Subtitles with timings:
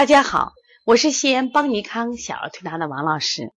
[0.00, 0.54] 大家好，
[0.86, 3.52] 我是西安邦尼康小儿推拿的王老师，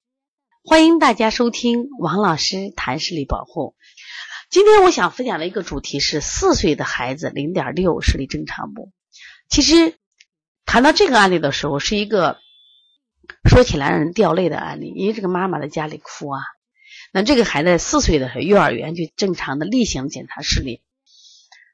[0.65, 3.75] 欢迎大家收听王老师谈视力保护。
[4.49, 8.91] 今天我想分享的一个主题是四岁的孩子零点六视力正常不？
[9.50, 9.98] 其实
[10.64, 12.39] 谈到这个案例的时候，是一个
[13.46, 16.41] 说起来让人掉泪的案例，因为这个妈妈在家里哭啊。
[17.12, 20.80] 那这个孩子四岁的时候，幼儿园就正常的例行检查视力，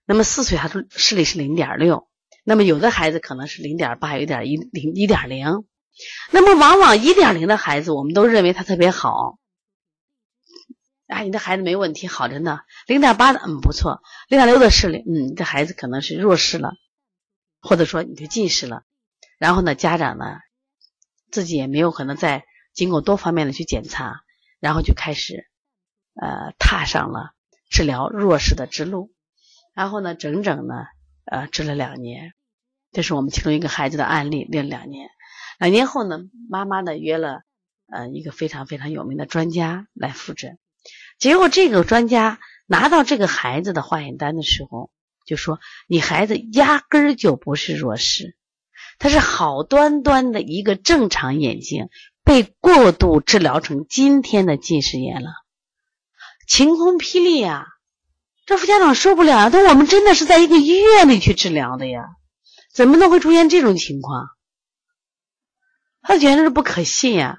[0.06, 2.08] 那么四岁他说视力是零点六。
[2.48, 5.64] 那么有的孩子可能是零点八，有点一零一点零。
[6.30, 9.36] 那么往往一点零的孩子，我们都认为他特别好。
[11.08, 12.60] 哎，你的孩子没问题，好着呢。
[12.86, 14.00] 零点八的，嗯，不错。
[14.28, 16.74] 零点六的视力，嗯，这孩子可能是弱视了，
[17.60, 18.84] 或者说你就近视了。
[19.38, 20.36] 然后呢，家长呢
[21.32, 24.20] 自己也没有可能再经过多方面的去检查，
[24.60, 25.48] 然后就开始
[26.14, 27.32] 呃踏上了
[27.68, 29.12] 治疗弱视的之路。
[29.74, 30.84] 然后呢，整整呢
[31.24, 32.34] 呃治了两年。
[32.96, 35.10] 这是我们其中一个孩子的案例，练了两年，
[35.58, 37.42] 两年后呢，妈妈呢约了
[37.92, 40.56] 呃一个非常非常有名的专家来复诊，
[41.18, 44.88] 结果这个专家拿到这个孩子的化验单的时候，
[45.26, 48.34] 就说你孩子压根儿就不是弱视，
[48.98, 51.90] 他是好端端的一个正常眼睛
[52.24, 55.28] 被过度治疗成今天的近视眼了，
[56.48, 57.66] 晴空霹雳呀！
[58.46, 62.02] 这副家长受不了啊，他我们真的是在一个医院里去治疗的呀。
[62.76, 64.28] 怎么能会出现这种情况？
[66.02, 67.38] 他简直是不可信呀！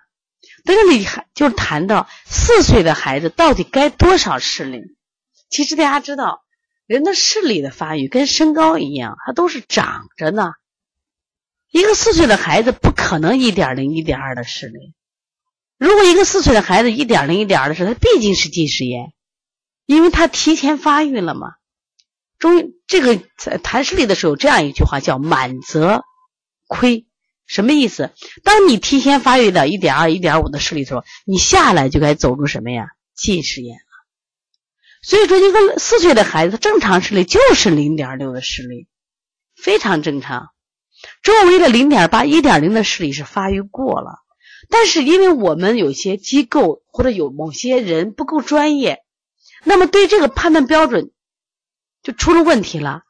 [0.66, 4.82] 但是你还就是谈到四岁的孩子到底该多少视力？
[5.48, 6.44] 其实大家知道，
[6.88, 10.54] 人的视力的发育跟身高一样，它都是长着呢。
[11.70, 14.96] 一个四岁的孩子不可能一点零、一点二的视力。
[15.78, 19.14] 如果一个四岁的孩子一点零、一点二的视力，他毕竟是近视眼，
[19.86, 21.52] 因为他提前发育了嘛。
[22.40, 26.04] 中这个在谈视力的时候，这样一句话叫“满则
[26.68, 27.08] 亏”，
[27.48, 28.12] 什么意思？
[28.44, 32.90] 当你提前发育到一点二、一点五的视力的时候，你下来就该走入什么呀？
[33.16, 33.82] 近视眼了。
[35.02, 38.88] 所以说，一个四岁的孩子正常视力就是零点六的视力，
[39.56, 40.50] 非常正常。
[41.24, 44.20] 周围的零点八、一点零的视力是发育过了，
[44.70, 49.00] 但是因为我们有些机构或者有某些人不够专业，
[49.64, 51.12] 那么对这个判断标准。
[52.08, 53.02] 就出了问题了，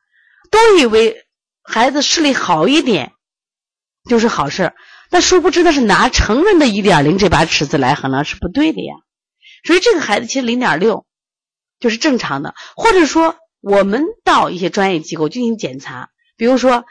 [0.50, 1.28] 都以为
[1.62, 3.12] 孩子视力好一点
[4.10, 4.74] 就是好事
[5.12, 8.96] 那殊不知那是拿成人的一点零这把尺子来衡量是不对的呀。
[9.64, 11.06] 所以这个孩子其实零点六
[11.80, 16.86] 就是正常的，或者说我们到一些专业机构进行检查，比如说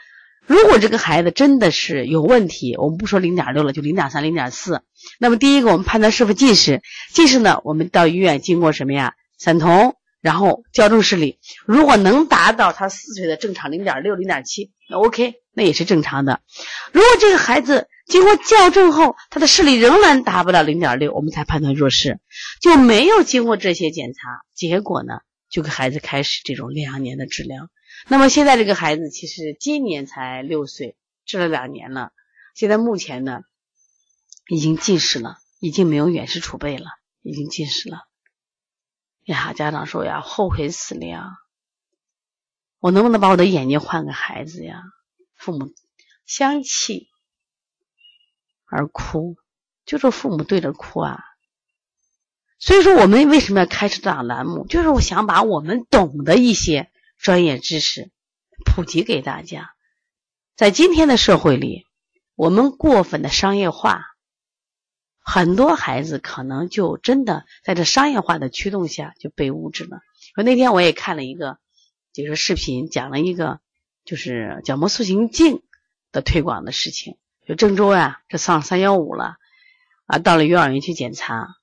[0.45, 4.81] 如果这个孩子真的是有问题，我们不说零点六了，就零点三、零点四，
[5.19, 6.81] 那么第一个我们判断是否近视，
[7.13, 9.15] 近视呢，我们到医院经过什么呀？
[9.37, 9.93] 散瞳。
[10.21, 16.41] 然后矫正视力，如果能达到他四岁的正常零点六、零点七，那 OK，那也是正常的。
[16.91, 22.19] 如果这个孩子经过矫正后，他的视力仍然达不到零点六，我们才判断弱视，
[22.61, 25.19] 就没有经过这些检查，结果呢，
[25.49, 27.69] 就给孩子开始这种两年的治疗。
[28.07, 30.95] 那么现在这个孩子其实今年才六岁，
[31.25, 32.11] 治了两年了，
[32.55, 33.41] 现在目前呢，
[34.49, 36.85] 已经近视了，已经没有远视储备了，
[37.21, 38.06] 已经近视了。
[39.27, 41.37] 呀，家长说呀，后悔死了呀！
[42.79, 44.83] 我能不能把我的眼睛换个孩子呀？
[45.35, 45.73] 父母
[46.25, 47.09] 相气
[48.65, 49.35] 而哭，
[49.85, 51.19] 就是父母对着哭啊。
[52.57, 54.65] 所以说，我们为什么要开设这档栏目？
[54.65, 58.09] 就是我想把我们懂的一些专业知识
[58.65, 59.73] 普及给大家。
[60.55, 61.85] 在今天的社会里，
[62.33, 64.05] 我们过分的商业化。
[65.29, 69.99] 很多孩子可能就真的在这商业化的驱动下就被物质了。
[70.35, 71.57] 说那天我也看了一个，
[72.13, 73.59] 就是视频，讲了一个
[74.05, 75.63] 就是角膜塑形镜
[76.13, 77.17] 的推广的事情。
[77.45, 79.35] 就郑州呀，这上三幺五了
[80.05, 81.55] 啊，到了幼儿园去检查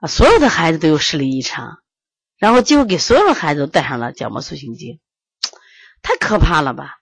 [0.00, 1.78] 啊，所有的孩子都有视力异常，
[2.36, 4.98] 然后几乎给所有的孩子都戴上了角膜塑形镜，
[6.02, 6.98] 太可怕了吧！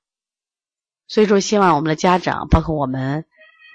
[1.08, 3.24] 所以说，希望我们的家长，包括我们。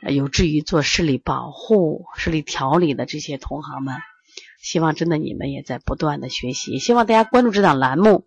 [0.10, 3.96] 有志于做视力保护、视力调理的这些同行们，
[4.62, 8.26] 希望真的你们也在不断的学习，希望大家关注这档栏目。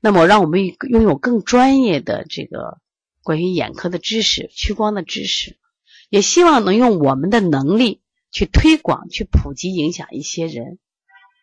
[0.00, 2.78] 那么，让我们拥有更专业的这个
[3.22, 5.58] 关于眼科的知识、屈光的知识，
[6.08, 8.00] 也希望能用我们的能力
[8.30, 10.78] 去推广、去普及、影响一些人，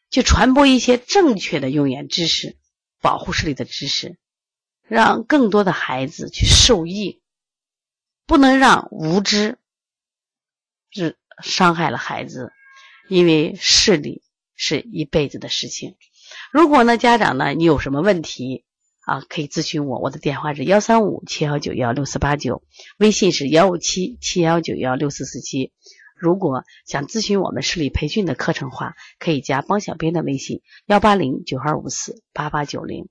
[0.09, 2.55] 去传播一些正确的用眼知识、
[3.01, 4.17] 保护视力的知识，
[4.87, 7.20] 让更多的孩子去受益。
[8.31, 9.57] 不能让无知
[10.89, 12.53] 是伤害了孩子，
[13.09, 14.23] 因为视力
[14.55, 15.97] 是一辈子的事情。
[16.53, 18.63] 如果呢，家长呢，你有什么问题
[19.01, 22.63] 啊，可以咨询我，我的电话是幺三五七幺九幺六四八九，
[22.97, 25.73] 微信是幺五七七幺九幺六四四七。
[26.15, 33.09] 如果想咨询我们视力培训的课程话，可以加帮小编的微信幺八零九二五四八八九零。